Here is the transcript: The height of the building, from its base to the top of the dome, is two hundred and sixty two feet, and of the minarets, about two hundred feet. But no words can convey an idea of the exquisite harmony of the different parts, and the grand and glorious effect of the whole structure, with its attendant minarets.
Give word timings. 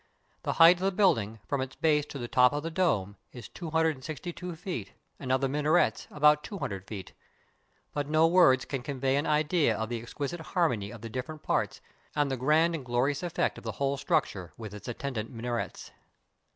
The 0.41 0.53
height 0.53 0.77
of 0.77 0.81
the 0.81 0.91
building, 0.91 1.39
from 1.47 1.61
its 1.61 1.75
base 1.75 2.07
to 2.07 2.17
the 2.17 2.27
top 2.27 2.53
of 2.53 2.63
the 2.63 2.71
dome, 2.71 3.17
is 3.33 3.47
two 3.47 3.69
hundred 3.69 3.95
and 3.97 4.03
sixty 4.03 4.33
two 4.33 4.55
feet, 4.55 4.93
and 5.19 5.31
of 5.31 5.41
the 5.41 5.47
minarets, 5.47 6.07
about 6.09 6.43
two 6.43 6.57
hundred 6.57 6.87
feet. 6.87 7.13
But 7.93 8.07
no 8.07 8.25
words 8.25 8.65
can 8.65 8.81
convey 8.81 9.15
an 9.15 9.27
idea 9.27 9.77
of 9.77 9.89
the 9.89 10.01
exquisite 10.01 10.39
harmony 10.41 10.89
of 10.89 11.01
the 11.01 11.09
different 11.09 11.43
parts, 11.43 11.81
and 12.15 12.31
the 12.31 12.35
grand 12.37 12.73
and 12.73 12.83
glorious 12.83 13.21
effect 13.21 13.59
of 13.59 13.63
the 13.63 13.73
whole 13.73 13.95
structure, 13.95 14.53
with 14.57 14.73
its 14.73 14.87
attendant 14.87 15.29
minarets. 15.31 15.91